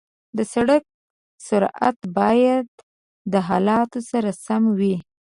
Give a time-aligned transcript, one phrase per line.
[0.37, 0.83] د سړک
[1.47, 2.67] سرعت باید
[3.33, 4.95] د حالت سره سم وي.